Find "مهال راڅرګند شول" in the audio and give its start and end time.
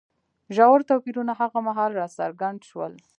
1.67-2.93